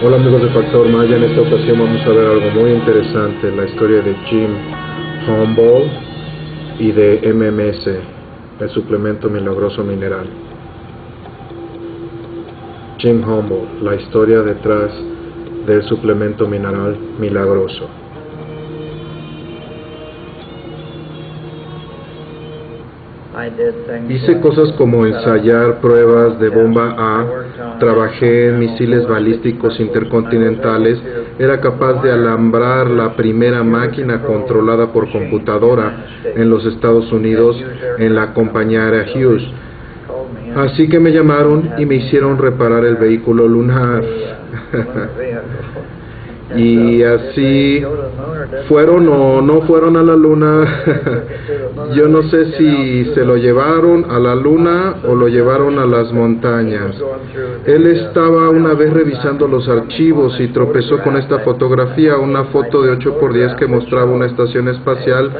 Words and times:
Hola 0.00 0.14
amigos 0.14 0.40
de 0.42 0.48
Factor 0.50 0.88
Maya, 0.88 1.16
en 1.16 1.24
esta 1.24 1.40
ocasión 1.40 1.80
vamos 1.80 2.00
a 2.06 2.10
ver 2.10 2.24
algo 2.24 2.50
muy 2.52 2.70
interesante, 2.70 3.50
la 3.50 3.64
historia 3.64 4.00
de 4.00 4.14
Jim 4.26 4.50
Humboldt 5.26 5.90
y 6.78 6.92
de 6.92 7.32
MMS, 7.34 7.88
el 8.60 8.70
suplemento 8.70 9.28
milagroso 9.28 9.82
mineral. 9.82 10.28
Jim 12.98 13.24
Humboldt, 13.28 13.82
la 13.82 13.96
historia 13.96 14.42
detrás 14.42 14.92
del 15.66 15.82
suplemento 15.82 16.46
mineral 16.46 16.96
milagroso. 17.18 17.88
Hice 24.08 24.40
cosas 24.40 24.72
como 24.72 25.06
ensayar 25.06 25.80
pruebas 25.80 26.40
de 26.40 26.48
bomba 26.48 26.94
A, 26.98 27.78
trabajé 27.78 28.48
en 28.48 28.58
misiles 28.58 29.06
balísticos 29.06 29.78
intercontinentales, 29.78 30.98
era 31.38 31.60
capaz 31.60 32.02
de 32.02 32.10
alambrar 32.10 32.90
la 32.90 33.14
primera 33.14 33.62
máquina 33.62 34.22
controlada 34.22 34.92
por 34.92 35.12
computadora 35.12 36.04
en 36.34 36.50
los 36.50 36.66
Estados 36.66 37.12
Unidos 37.12 37.56
en 37.98 38.14
la 38.14 38.34
compañía 38.34 38.84
aérea 38.84 39.06
Hughes. 39.14 39.44
Así 40.56 40.88
que 40.88 40.98
me 40.98 41.12
llamaron 41.12 41.74
y 41.78 41.86
me 41.86 41.96
hicieron 41.96 42.38
reparar 42.38 42.84
el 42.84 42.96
vehículo 42.96 43.46
lunar. 43.46 44.02
y 46.56 47.02
así 47.02 47.84
fueron 48.68 49.08
o 49.08 49.42
no 49.42 49.62
fueron 49.62 49.96
a 49.96 50.02
la 50.02 50.16
luna. 50.16 50.82
Yo 51.94 52.08
no 52.08 52.22
sé 52.24 52.52
si 52.52 53.04
se 53.14 53.24
lo 53.24 53.36
llevaron 53.36 54.10
a 54.10 54.18
la 54.18 54.34
luna 54.34 54.96
o 55.06 55.14
lo 55.14 55.28
llevaron 55.28 55.78
a 55.78 55.86
las 55.86 56.12
montañas. 56.12 56.96
Él 57.66 57.86
estaba 57.86 58.50
una 58.50 58.74
vez 58.74 58.92
revisando 58.92 59.46
los 59.46 59.68
archivos 59.68 60.38
y 60.40 60.48
tropezó 60.48 60.98
con 61.02 61.16
esta 61.16 61.40
fotografía, 61.40 62.16
una 62.16 62.44
foto 62.44 62.82
de 62.82 62.96
8x10 62.98 63.56
que 63.56 63.66
mostraba 63.66 64.10
una 64.10 64.26
estación 64.26 64.68
espacial 64.68 65.30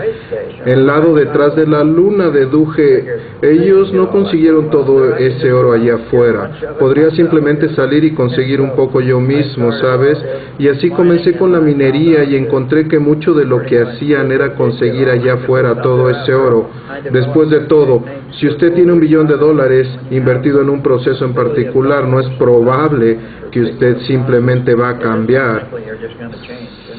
en 0.65 0.87
lado 0.87 1.15
detrás 1.15 1.57
de 1.57 1.67
la 1.67 1.85
luna. 1.85 2.29
Deduje, 2.31 3.07
ellos 3.43 3.93
no 3.93 4.11
consiguieron 4.11 4.71
todo 4.71 5.17
ese 5.17 5.53
oro 5.53 5.73
allá 5.73 5.97
afuera. 5.97 6.51
Podría 6.79 7.11
simplemente 7.13 7.75
salir 7.75 8.05
y 8.05 8.13
conseguir 8.13 8.61
un 8.61 8.75
poco 8.77 9.01
yo 9.01 9.21
mismo, 9.21 9.73
¿sabes? 9.73 10.19
Y 10.59 10.69
así 10.69 10.91
comencé 10.99 11.35
con 11.35 11.53
la 11.53 11.61
minería 11.61 12.25
y 12.25 12.35
encontré 12.35 12.89
que 12.89 12.99
mucho 12.99 13.33
de 13.33 13.45
lo 13.45 13.63
que 13.63 13.81
hacían 13.81 14.33
era 14.33 14.57
conseguir 14.57 15.09
allá 15.09 15.35
afuera 15.35 15.81
todo 15.81 16.11
ese 16.11 16.35
oro. 16.35 16.71
Después 17.13 17.51
de 17.51 17.61
todo, 17.61 18.03
si 18.33 18.49
usted 18.49 18.75
tiene 18.75 18.93
un 18.93 18.99
billón 18.99 19.29
de 19.29 19.37
dólares 19.37 19.87
invertido 20.11 20.61
en 20.61 20.69
un 20.69 20.83
proceso 20.83 21.25
en 21.25 21.35
particular, 21.35 22.05
no 22.09 22.19
es 22.19 22.29
probable 22.31 23.17
que 23.53 23.61
usted 23.61 23.99
simplemente 24.09 24.75
va 24.75 24.89
a 24.89 24.99
cambiar. 24.99 25.69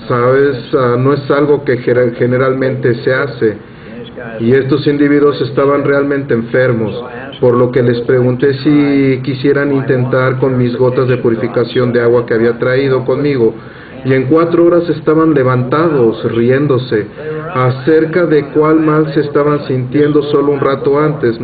Sabes, 0.08 0.74
ah, 0.76 0.96
no 0.98 1.14
es 1.14 1.30
algo 1.30 1.66
que 1.66 1.80
generalmente 1.80 2.96
se 3.04 3.14
hace. 3.14 3.58
Y 4.40 4.54
estos 4.54 4.88
individuos 4.88 5.42
estaban 5.42 5.84
realmente 5.84 6.34
enfermos, 6.34 7.04
por 7.42 7.54
lo 7.54 7.70
que 7.70 7.84
les 7.84 8.00
pregunté 8.02 8.54
si 8.64 9.20
quisieran 9.24 9.74
intentar 9.74 10.40
con 10.40 10.58
mis 10.58 10.78
gotas 10.78 11.10
de 11.10 11.18
purificación 11.18 11.92
de 11.92 12.02
agua 12.02 12.26
que 12.26 12.34
había 12.34 12.58
traído 12.58 13.04
conmigo. 13.04 13.56
Y 14.06 14.14
en 14.14 14.26
cuatro 14.26 14.66
horas 14.66 14.88
estaban 14.90 15.34
levantados, 15.34 16.24
riéndose, 16.32 17.08
acerca 17.54 18.26
de 18.26 18.46
cuál 18.52 18.80
mal 18.80 19.14
se 19.14 19.22
estaban 19.22 19.66
sintiendo 19.68 20.22
solo 20.24 20.52
un 20.54 20.60
rato 20.60 21.00
antes. 21.00 21.40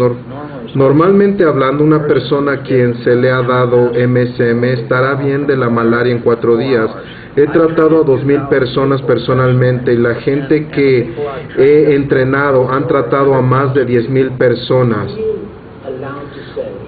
Normalmente 0.76 1.44
hablando, 1.44 1.84
una 1.84 2.06
persona 2.06 2.54
a 2.54 2.62
quien 2.64 2.96
se 3.04 3.16
le 3.16 3.30
ha 3.32 3.42
dado 3.42 3.92
MSM 3.92 4.64
estará 4.66 5.16
bien 5.16 5.48
de 5.48 5.58
la 5.58 5.70
malaria 5.70 6.14
en 6.14 6.20
cuatro 6.20 6.58
días. 6.58 6.90
He 7.38 7.48
tratado 7.48 8.02
a 8.02 8.04
dos 8.04 8.24
mil 8.24 8.42
personas 8.48 9.02
personalmente 9.02 9.94
y 9.94 9.98
la 9.98 10.16
gente 10.16 10.68
que 10.68 11.14
he 11.58 11.96
entrenado 11.96 12.72
han 12.72 12.88
tratado 12.88 13.34
a 13.36 13.42
más 13.42 13.74
de 13.74 13.86
diez 13.86 14.10
mil 14.10 14.32
personas. 14.32 15.14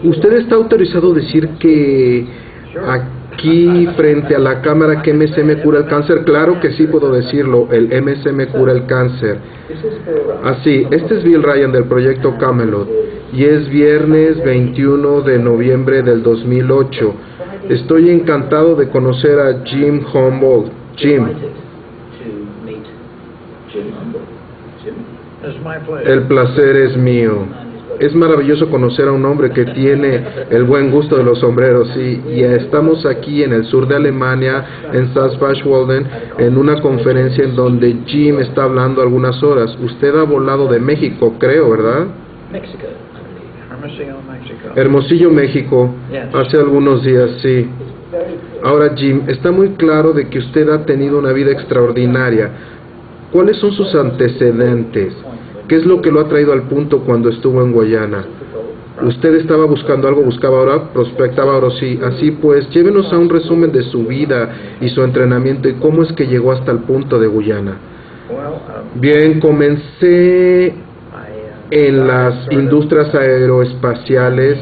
¿Usted 0.03 0.33
está 0.33 0.55
autorizado 0.55 1.11
a 1.11 1.15
decir 1.15 1.49
que 1.59 2.27
aquí 3.37 3.87
frente 3.95 4.35
a 4.35 4.39
la 4.39 4.61
cámara 4.61 5.01
que 5.03 5.13
MSM 5.13 5.61
cura 5.61 5.79
el 5.79 5.85
cáncer? 5.85 6.23
Claro 6.25 6.59
que 6.59 6.71
sí 6.71 6.87
puedo 6.87 7.11
decirlo, 7.11 7.67
el 7.71 7.87
MSM 7.87 8.51
cura 8.51 8.73
el 8.73 8.85
cáncer. 8.87 9.37
Así, 10.43 10.87
este 10.89 11.17
es 11.17 11.23
Bill 11.23 11.43
Ryan 11.43 11.71
del 11.71 11.85
proyecto 11.85 12.35
Camelot 12.37 12.89
y 13.31 13.43
es 13.43 13.69
viernes 13.69 14.43
21 14.43 15.21
de 15.21 15.37
noviembre 15.37 16.01
del 16.01 16.23
2008. 16.23 17.13
Estoy 17.69 18.09
encantado 18.09 18.75
de 18.75 18.89
conocer 18.89 19.39
a 19.39 19.63
Jim 19.65 20.03
Humboldt. 20.11 20.71
Jim. 20.95 21.27
El 26.05 26.23
placer 26.23 26.75
es 26.75 26.97
mío 26.97 27.66
es 27.99 28.13
maravilloso 28.15 28.69
conocer 28.69 29.07
a 29.07 29.11
un 29.11 29.25
hombre 29.25 29.51
que 29.51 29.65
tiene 29.65 30.23
el 30.49 30.63
buen 30.63 30.91
gusto 30.91 31.17
de 31.17 31.23
los 31.23 31.39
sombreros 31.39 31.89
y, 31.95 32.21
y 32.31 32.43
estamos 32.43 33.05
aquí 33.05 33.43
en 33.43 33.53
el 33.53 33.65
sur 33.65 33.87
de 33.87 33.95
Alemania, 33.95 34.65
en 34.93 35.13
Salzburg-Walden, 35.13 36.07
en 36.37 36.57
una 36.57 36.81
conferencia 36.81 37.43
en 37.43 37.55
donde 37.55 37.95
Jim 38.05 38.39
está 38.39 38.63
hablando 38.63 39.01
algunas 39.01 39.41
horas. 39.43 39.77
Usted 39.81 40.15
ha 40.15 40.23
volado 40.23 40.67
de 40.67 40.79
México, 40.79 41.35
creo, 41.39 41.69
¿verdad? 41.71 42.07
Hermosillo, 44.75 45.31
México, 45.31 45.93
hace 46.33 46.57
algunos 46.57 47.03
días, 47.03 47.29
sí. 47.41 47.69
Ahora, 48.63 48.93
Jim, 48.95 49.23
está 49.27 49.51
muy 49.51 49.69
claro 49.71 50.13
de 50.13 50.29
que 50.29 50.39
usted 50.39 50.69
ha 50.69 50.85
tenido 50.85 51.19
una 51.19 51.31
vida 51.31 51.51
extraordinaria. 51.51 52.49
¿Cuáles 53.31 53.57
son 53.57 53.71
sus 53.73 53.93
antecedentes? 53.93 55.13
¿Qué 55.67 55.75
es 55.75 55.85
lo 55.85 56.01
que 56.01 56.11
lo 56.11 56.21
ha 56.21 56.29
traído 56.29 56.53
al 56.53 56.63
punto 56.63 56.99
cuando 57.01 57.29
estuvo 57.29 57.61
en 57.61 57.73
Guayana? 57.73 58.25
Usted 59.03 59.35
estaba 59.35 59.65
buscando 59.65 60.07
algo, 60.07 60.23
buscaba 60.23 60.59
ahora, 60.59 60.91
prospectaba 60.91 61.53
ahora 61.53 61.69
sí. 61.79 61.99
Así 62.03 62.31
pues, 62.31 62.69
llévenos 62.69 63.11
a 63.13 63.17
un 63.17 63.29
resumen 63.29 63.71
de 63.71 63.83
su 63.83 64.05
vida 64.05 64.49
y 64.81 64.89
su 64.89 65.03
entrenamiento 65.03 65.69
y 65.69 65.73
cómo 65.73 66.03
es 66.03 66.11
que 66.13 66.25
llegó 66.25 66.51
hasta 66.51 66.71
el 66.71 66.79
punto 66.79 67.19
de 67.19 67.27
Guyana. 67.27 67.77
Bien, 68.95 69.39
comencé 69.39 70.73
en 71.69 72.07
las 72.07 72.51
industrias 72.51 73.13
aeroespaciales 73.13 74.57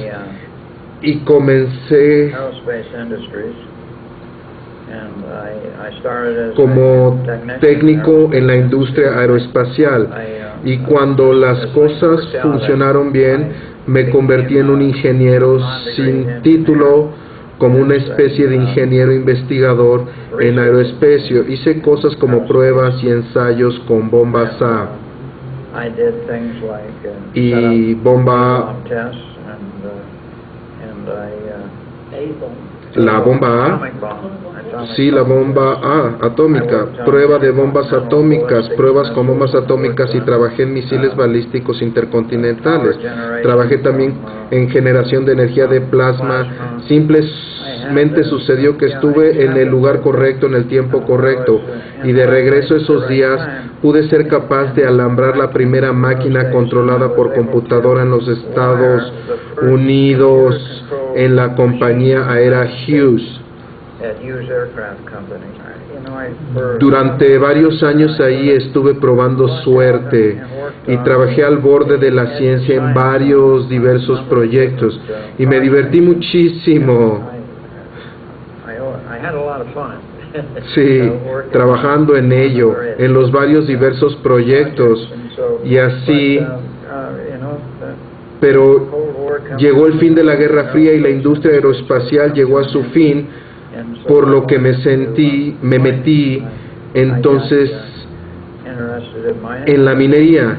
y 1.02 1.20
comencé 1.20 2.34
como 6.56 7.24
técnico 7.62 8.30
en 8.34 8.48
la 8.48 8.56
industria 8.56 9.18
aeroespacial 9.20 10.10
y 10.64 10.78
cuando 10.80 11.34
las 11.34 11.66
cosas 11.68 12.28
funcionaron 12.42 13.12
bien 13.12 13.52
me 13.88 14.10
convertí 14.10 14.58
en 14.58 14.70
un 14.70 14.82
ingeniero 14.82 15.60
sin 15.96 16.42
título 16.42 17.12
como 17.58 17.80
una 17.80 17.96
especie 17.96 18.48
de 18.48 18.56
ingeniero 18.56 19.14
investigador 19.14 20.06
en 20.40 20.60
aeroespacio. 20.60 21.48
Hice 21.48 21.82
cosas 21.82 22.16
como 22.18 22.46
pruebas 22.48 23.02
y 23.04 23.10
ensayos 23.10 23.80
con 23.88 24.10
bombas 24.10 24.62
A. 24.62 24.90
Y 27.34 27.94
bomba 27.96 28.76
la 32.96 33.20
bomba 33.20 33.66
A 33.66 33.92
Sí, 34.96 35.10
la 35.10 35.22
bomba 35.22 35.80
A, 35.82 36.26
atómica, 36.26 36.88
prueba 37.06 37.40
de 37.40 37.52
bombas 37.52 37.92
atómicas, 37.94 38.70
pruebas 38.70 39.10
con 39.12 39.28
bombas 39.28 39.56
atómicas 39.56 40.14
y 40.14 40.20
trabajé 40.22 40.64
en 40.64 40.74
misiles 40.74 41.16
balísticos 41.16 41.82
intercontinentales. 41.82 42.98
Trabajé 43.42 43.78
también 43.78 44.16
en 44.52 44.70
generación 44.70 45.26
de 45.26 45.34
energía 45.34 45.68
de 45.68 45.82
plasma. 45.82 46.82
Simplemente 46.88 48.24
sucedió 48.26 48.78
que 48.78 48.88
estuve 48.88 49.46
en 49.46 49.56
el 49.56 49.70
lugar 49.70 50.02
correcto, 50.02 50.48
en 50.48 50.56
el 50.56 50.68
tiempo 50.68 51.04
correcto. 51.04 51.62
Y 52.04 52.12
de 52.12 52.26
regreso 52.26 52.76
esos 52.76 53.08
días 53.08 53.40
pude 53.82 54.10
ser 54.10 54.28
capaz 54.28 54.74
de 54.74 54.86
alambrar 54.86 55.38
la 55.38 55.52
primera 55.52 55.94
máquina 55.94 56.52
controlada 56.52 57.16
por 57.16 57.34
computadora 57.34 58.04
en 58.04 58.12
los 58.12 58.28
Estados 58.28 59.14
Unidos 59.62 60.86
en 61.16 61.36
la 61.36 61.56
compañía 61.56 62.30
aérea 62.30 62.68
Hughes. 62.88 63.42
Durante 66.80 67.38
varios 67.38 67.82
años 67.82 68.20
ahí 68.20 68.50
estuve 68.50 68.96
probando 68.96 69.48
suerte 69.64 70.42
y 70.88 70.98
trabajé 70.98 71.44
al 71.44 71.58
borde 71.58 71.98
de 71.98 72.12
la 72.12 72.38
ciencia 72.38 72.76
en 72.76 72.94
varios 72.94 73.70
diversos 73.70 74.20
proyectos. 74.30 75.00
y 75.38 75.46
me 75.46 75.60
divertí 75.60 76.02
muchísimo. 76.02 77.32
Sí, 80.76 81.12
trabajando 81.52 82.18
en 82.18 82.32
ello, 82.34 82.76
en 82.98 83.14
los 83.14 83.32
varios 83.32 83.66
diversos 83.68 84.16
proyectos. 84.18 85.10
Y 85.64 85.78
así, 85.78 86.46
pero 88.42 89.15
llegó 89.58 89.88
el 89.88 90.00
fin 90.00 90.16
de 90.16 90.24
la 90.24 90.36
Guerra 90.36 90.66
Fría 90.72 90.94
y 90.94 91.00
la 91.00 91.10
industria 91.10 91.54
aeroespacial 91.54 92.34
llegó 92.34 92.60
a 92.60 92.66
su 92.66 92.84
fin 92.86 93.28
por 94.08 94.28
lo 94.28 94.46
que 94.48 94.60
me 94.60 94.76
sentí, 94.82 95.56
me 95.62 95.80
metí 95.80 96.42
entonces 96.94 97.72
en 99.66 99.86
la 99.86 99.96
minería. 99.96 100.58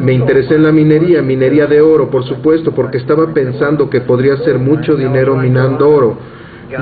Me 0.00 0.12
interesé 0.12 0.56
en 0.56 0.64
la 0.64 0.72
minería, 0.72 1.22
minería 1.22 1.66
de 1.66 1.80
oro, 1.80 2.10
por 2.10 2.24
supuesto, 2.24 2.72
porque 2.72 2.98
estaba 2.98 3.32
pensando 3.32 3.88
que 3.88 4.00
podría 4.00 4.34
hacer 4.34 4.58
mucho 4.58 4.96
dinero 4.96 5.36
minando 5.36 5.88
oro. 5.88 6.18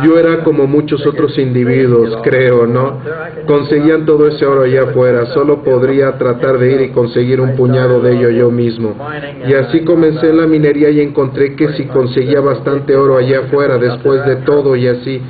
Yo 0.04 0.18
era 0.18 0.42
como 0.44 0.66
muchos 0.66 1.06
otros 1.06 1.38
individuos, 1.38 2.18
creo, 2.22 2.66
¿no? 2.66 3.00
Conseguían 3.46 4.06
todo 4.06 4.28
ese 4.28 4.46
oro 4.46 4.62
allá 4.62 4.84
afuera, 4.84 5.26
solo 5.26 5.62
podría 5.62 6.16
tratar 6.16 6.58
de 6.58 6.72
ir 6.72 6.80
y 6.80 6.88
conseguir 6.90 7.40
un 7.40 7.54
puñado 7.56 8.00
de 8.00 8.16
ello 8.16 8.30
yo 8.30 8.50
mismo. 8.50 8.96
Y 9.46 9.54
así 9.54 9.84
comencé 9.84 10.30
en 10.30 10.38
la 10.38 10.46
minería 10.46 10.90
y 10.90 11.00
encontré 11.00 11.54
que 11.54 11.72
si 11.74 11.84
conseguía 11.86 12.40
bastante 12.40 12.96
oro 12.96 13.18
allá 13.18 13.40
afuera, 13.40 13.78
después 13.78 14.24
de 14.26 14.36
todo 14.36 14.74
y 14.76 14.88
así. 14.88 15.22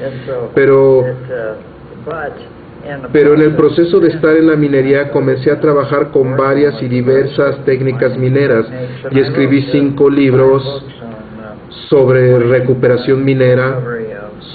Pero 0.54 1.04
pero 3.12 3.34
en 3.34 3.40
el 3.40 3.54
proceso 3.54 3.98
de 3.98 4.08
estar 4.08 4.36
en 4.36 4.46
la 4.46 4.56
minería 4.56 5.10
comencé 5.10 5.50
a 5.50 5.58
trabajar 5.58 6.10
con 6.10 6.36
varias 6.36 6.82
y 6.82 6.88
diversas 6.88 7.64
técnicas 7.64 8.16
mineras 8.18 8.66
y 9.10 9.20
escribí 9.20 9.62
cinco 9.72 10.10
libros 10.10 10.84
sobre 11.88 12.38
recuperación 12.38 13.24
minera, 13.24 13.80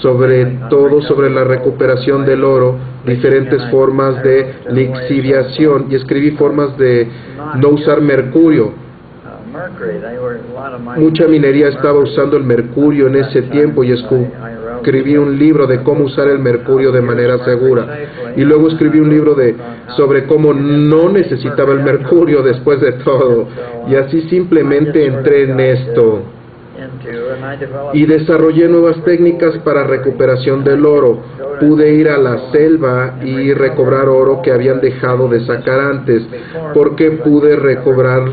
sobre 0.01 0.45
todo 0.69 1.01
sobre 1.01 1.29
la 1.29 1.43
recuperación 1.43 2.25
del 2.25 2.43
oro, 2.43 2.77
diferentes 3.05 3.63
formas 3.69 4.21
de 4.23 4.53
lixiviación 4.71 5.87
y 5.89 5.95
escribí 5.95 6.31
formas 6.31 6.77
de 6.77 7.07
no 7.57 7.69
usar 7.69 8.01
mercurio. 8.01 8.73
Mucha 10.97 11.27
minería 11.27 11.69
estaba 11.69 11.99
usando 11.99 12.37
el 12.37 12.43
mercurio 12.43 13.07
en 13.07 13.15
ese 13.15 13.41
tiempo 13.43 13.83
y 13.83 13.91
escribí 13.91 15.17
un 15.17 15.37
libro 15.39 15.65
de 15.65 15.81
cómo 15.81 16.05
usar 16.05 16.27
el 16.27 16.39
mercurio 16.39 16.91
de 16.91 17.01
manera 17.01 17.43
segura. 17.43 17.85
Y 18.35 18.41
luego 18.41 18.69
escribí 18.69 18.99
un 18.99 19.09
libro 19.09 19.33
de 19.33 19.55
sobre 19.97 20.25
cómo 20.25 20.53
no 20.53 21.09
necesitaba 21.09 21.73
el 21.73 21.79
mercurio 21.79 22.43
después 22.43 22.79
de 22.79 22.91
todo. 22.93 23.47
Y 23.89 23.95
así 23.95 24.21
simplemente 24.29 25.05
entré 25.05 25.43
en 25.43 25.59
esto 25.59 26.23
y 27.93 28.05
desarrollé 28.05 28.67
nuevas 28.67 29.03
técnicas 29.03 29.57
para 29.59 29.83
recuperación 29.83 30.63
del 30.63 30.85
oro. 30.85 31.21
Pude 31.59 31.93
ir 31.93 32.09
a 32.09 32.17
la 32.17 32.51
selva 32.51 33.15
y 33.23 33.53
recobrar 33.53 34.07
oro 34.07 34.41
que 34.41 34.51
habían 34.51 34.79
dejado 34.79 35.27
de 35.27 35.45
sacar 35.45 35.79
antes, 35.79 36.23
porque 36.73 37.11
pude 37.11 37.55
recobrar 37.55 38.23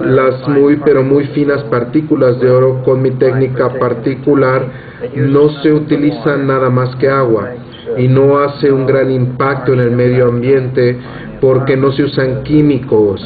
las 0.00 0.46
muy 0.48 0.76
pero 0.76 1.02
muy 1.02 1.26
finas 1.28 1.62
partículas 1.64 2.38
de 2.40 2.50
oro 2.50 2.82
con 2.84 3.00
mi 3.00 3.12
técnica 3.12 3.78
particular. 3.78 4.66
No 5.14 5.48
se 5.62 5.72
utiliza 5.72 6.36
nada 6.36 6.70
más 6.70 6.94
que 6.96 7.08
agua 7.08 7.52
y 7.96 8.08
no 8.08 8.38
hace 8.38 8.70
un 8.70 8.86
gran 8.86 9.10
impacto 9.10 9.72
en 9.72 9.80
el 9.80 9.92
medio 9.92 10.28
ambiente 10.28 10.98
porque 11.40 11.76
no 11.76 11.92
se 11.92 12.04
usan 12.04 12.42
químicos. 12.42 13.22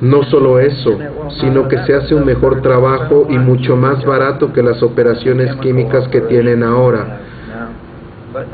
No 0.00 0.22
solo 0.24 0.60
eso, 0.60 0.96
sino 1.40 1.66
que 1.68 1.78
se 1.78 1.94
hace 1.94 2.14
un 2.14 2.24
mejor 2.24 2.62
trabajo 2.62 3.26
y 3.28 3.38
mucho 3.38 3.76
más 3.76 4.04
barato 4.04 4.52
que 4.52 4.62
las 4.62 4.82
operaciones 4.82 5.54
químicas 5.56 6.06
que 6.08 6.20
tienen 6.22 6.62
ahora. 6.62 7.20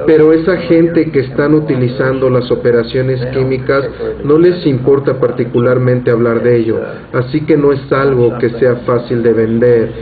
Pero 0.06 0.32
esa 0.32 0.56
gente 0.56 1.10
que 1.10 1.20
están 1.20 1.52
utilizando 1.54 2.30
las 2.30 2.50
operaciones 2.50 3.24
químicas 3.26 3.84
no 4.24 4.38
les 4.38 4.64
importa 4.66 5.18
particularmente 5.18 6.10
hablar 6.10 6.42
de 6.42 6.56
ello, 6.56 6.80
así 7.12 7.42
que 7.42 7.56
no 7.56 7.72
es 7.72 7.92
algo 7.92 8.38
que 8.38 8.50
sea 8.50 8.76
fácil 8.86 9.22
de 9.22 9.32
vender. 9.32 9.92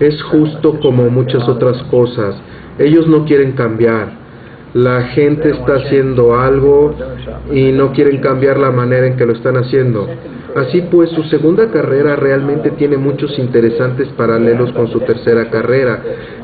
Es 0.00 0.20
justo 0.22 0.80
como 0.80 1.10
muchas 1.10 1.48
otras 1.48 1.80
cosas. 1.84 2.36
Ellos 2.78 3.06
no 3.06 3.24
quieren 3.24 3.52
cambiar. 3.52 4.27
La 4.74 5.02
gente 5.08 5.50
está 5.50 5.76
haciendo 5.76 6.38
algo 6.38 6.94
y 7.50 7.72
no 7.72 7.92
quieren 7.92 8.20
cambiar 8.20 8.58
la 8.58 8.70
manera 8.70 9.06
en 9.06 9.16
que 9.16 9.24
lo 9.24 9.32
están 9.32 9.56
haciendo. 9.56 10.06
Así 10.54 10.82
pues, 10.90 11.10
su 11.10 11.22
segunda 11.24 11.70
carrera 11.70 12.16
realmente 12.16 12.70
tiene 12.72 12.96
muchos 12.96 13.38
interesantes 13.38 14.08
paralelos 14.08 14.72
con 14.72 14.88
su 14.88 15.00
tercera 15.00 15.50
carrera, 15.50 16.02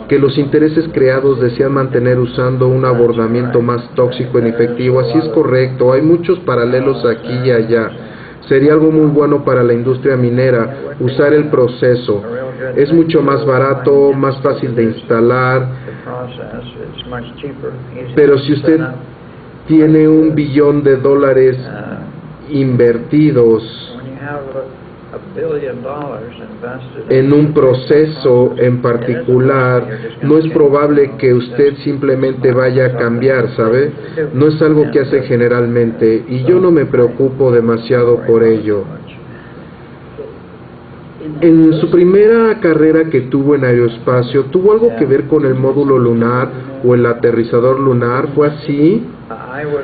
que 0.09 0.19
los 0.19 0.38
intereses 0.38 0.88
creados 0.93 1.41
desean 1.41 1.73
mantener 1.73 2.19
usando 2.19 2.69
un 2.69 2.85
abordamiento 2.85 3.61
más 3.61 3.88
tóxico 3.94 4.38
e 4.38 4.49
efectivo. 4.49 5.00
Así 5.00 5.19
es 5.19 5.29
correcto, 5.31 5.93
hay 5.93 6.03
muchos 6.03 6.38
paralelos 6.41 7.05
aquí 7.05 7.32
y 7.44 7.50
allá. 7.50 7.91
Sería 8.49 8.75
algo 8.75 8.91
muy 8.91 9.06
bueno 9.06 9.43
para 9.43 9.62
la 9.62 9.73
industria 9.73 10.17
minera 10.17 10.97
usar 11.00 11.32
el 11.32 11.49
proceso. 11.49 12.23
Es 12.76 12.93
mucho 12.93 13.23
más 13.23 13.44
barato, 13.47 14.12
más 14.12 14.38
fácil 14.43 14.75
de 14.75 14.85
instalar. 14.85 15.84
Pero 18.14 18.38
si 18.38 18.52
usted 18.52 18.81
tiene 19.66 20.08
un 20.08 20.34
billón 20.34 20.82
de 20.82 20.96
dólares 20.96 21.58
invertidos 22.50 23.62
en 27.08 27.32
un 27.32 27.52
proceso 27.52 28.55
en 28.56 28.82
particular, 28.82 29.87
no 30.22 30.38
es 30.38 30.49
probable 30.52 31.12
que 31.19 31.32
usted 31.32 31.75
simplemente 31.84 32.52
vaya 32.52 32.87
a 32.87 32.96
cambiar, 32.96 33.55
¿sabe? 33.56 33.93
No 34.32 34.49
es 34.49 34.61
algo 34.61 34.90
que 34.90 35.00
hace 35.00 35.22
generalmente 35.22 36.25
y 36.28 36.44
yo 36.44 36.61
no 36.61 36.70
me 36.70 36.87
preocupo 36.87 37.52
demasiado 37.52 38.22
por 38.26 38.43
ello. 38.43 38.84
En 41.41 41.73
su 41.81 41.91
primera 41.91 42.61
carrera 42.61 43.05
que 43.05 43.23
tuvo 43.23 43.55
en 43.55 43.65
aeroespacio, 43.65 44.44
¿tuvo 44.47 44.73
algo 44.73 44.94
que 44.99 45.06
ver 45.06 45.25
con 45.25 45.44
el 45.47 45.55
módulo 45.55 45.99
lunar 45.99 46.49
o 46.85 46.94
el 46.94 47.06
aterrizador 47.06 47.81
lunar? 47.81 48.29
¿Fue 48.35 48.49
así? 48.49 49.03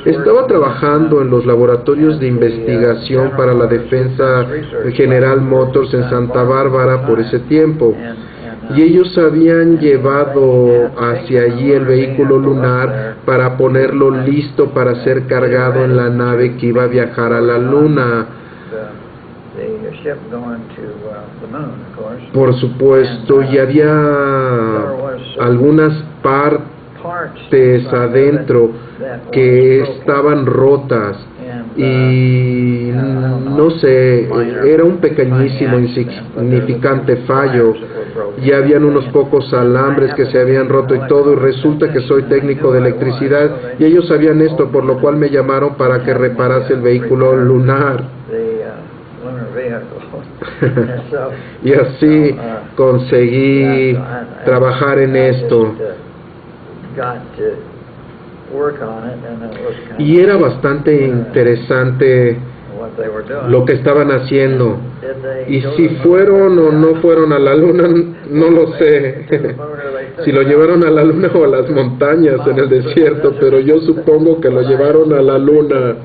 Estaba 0.05 0.47
trabajando 0.47 1.23
en 1.23 1.31
los 1.31 1.47
laboratorios 1.47 2.21
de 2.21 2.27
investigación 2.27 3.31
para 3.37 3.55
la 3.55 3.67
defensa 3.67 4.45
de 4.85 4.93
General 4.93 5.41
Motors 5.41 5.95
en 5.95 6.11
Santa 6.11 6.43
Bárbara 6.43 7.07
por 7.07 7.21
ese 7.21 7.39
tiempo. 7.41 7.95
Y 8.77 8.83
ellos 8.83 9.17
habían 9.17 9.79
llevado 9.79 10.91
hacia 10.97 11.43
allí 11.43 11.73
el 11.73 11.87
vehículo 11.87 12.39
lunar 12.39 13.17
para 13.25 13.57
ponerlo 13.57 14.11
listo 14.11 14.71
para 14.71 15.03
ser 15.03 15.27
cargado 15.27 15.85
en 15.85 15.97
la 15.97 16.11
nave 16.11 16.57
que 16.57 16.67
iba 16.67 16.85
a 16.85 16.87
viajar 16.87 17.33
a 17.33 17.41
la 17.41 17.59
luna. 17.59 18.27
Por 22.33 22.55
supuesto, 22.59 23.43
y 23.43 23.59
había 23.59 23.93
algunas 25.41 25.93
partes 26.23 27.87
adentro 27.93 28.71
que 29.31 29.83
estaban 29.83 30.47
rotas. 30.47 31.17
Y 31.77 32.91
no 32.93 33.71
sé, 33.79 34.29
era 34.65 34.85
un 34.85 34.99
pequeñísimo 34.99 35.79
insignificante 35.79 37.17
fallo. 37.27 37.75
y 38.43 38.53
habían 38.53 38.85
unos 38.85 39.05
pocos 39.07 39.53
alambres 39.55 40.15
que 40.15 40.27
se 40.27 40.41
habían 40.41 40.69
roto 40.69 40.95
y 40.95 41.01
todo 41.07 41.33
y 41.33 41.37
resulta 41.37 41.93
que 41.93 42.01
soy 42.01 42.25
técnico 42.25 42.73
de 42.73 42.79
electricidad 42.81 43.51
y 43.79 43.85
ellos 43.85 44.09
sabían 44.09 44.41
esto 44.41 44.69
por 44.71 44.85
lo 44.85 44.99
cual 45.01 45.17
me 45.17 45.31
llamaron 45.31 45.77
para 45.77 46.03
que 46.03 46.13
reparase 46.13 46.75
el 46.75 46.81
vehículo 46.81 47.37
lunar 47.37 48.20
y 51.65 51.73
así 51.73 52.37
conseguí 52.77 53.97
trabajar 54.45 54.99
en 54.99 55.17
esto 55.17 55.75
y 59.99 60.21
era 60.21 60.37
bastante 60.37 61.07
interesante 61.07 62.37
lo 63.49 63.65
que 63.65 63.75
estaban 63.75 64.11
haciendo. 64.11 64.79
Y 65.49 65.61
si 65.77 65.89
fueron 66.03 66.59
o 66.59 66.73
no 66.73 66.97
fueron 66.97 67.33
a 67.33 67.39
la 67.39 67.55
luna, 67.55 67.89
no 68.29 68.51
lo 68.51 68.73
sé. 68.75 69.27
si 70.25 70.33
lo 70.33 70.43
llevaron 70.43 70.85
a 70.85 70.91
la 70.91 71.05
luna 71.05 71.31
o 71.35 71.45
a 71.45 71.49
las 71.49 71.71
montañas 71.71 72.47
en 72.47 72.59
el 72.59 72.69
desierto, 72.69 73.35
pero 73.39 73.61
yo 73.61 73.81
supongo 73.81 74.41
que 74.41 74.51
lo 74.51 74.63
llevaron 74.63 75.13
a 75.13 75.23
la 75.23 75.39
luna. 75.39 75.97